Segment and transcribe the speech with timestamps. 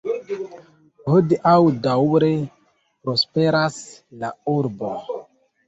[1.13, 2.31] Hodiaŭ daŭre
[3.03, 3.81] prosperas
[4.25, 4.95] la Urbo.